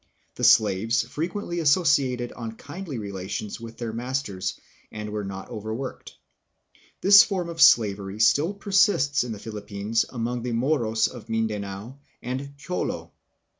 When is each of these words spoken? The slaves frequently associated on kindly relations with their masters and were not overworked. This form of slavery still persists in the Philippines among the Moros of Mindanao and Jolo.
The 0.33 0.43
slaves 0.43 1.03
frequently 1.03 1.59
associated 1.59 2.31
on 2.31 2.53
kindly 2.53 2.97
relations 2.97 3.61
with 3.61 3.77
their 3.77 3.93
masters 3.93 4.59
and 4.91 5.11
were 5.11 5.23
not 5.23 5.51
overworked. 5.51 6.15
This 7.01 7.21
form 7.21 7.49
of 7.49 7.61
slavery 7.61 8.19
still 8.19 8.55
persists 8.55 9.23
in 9.23 9.31
the 9.31 9.37
Philippines 9.37 10.03
among 10.09 10.41
the 10.41 10.53
Moros 10.53 11.05
of 11.07 11.29
Mindanao 11.29 11.99
and 12.19 12.51
Jolo. 12.57 13.11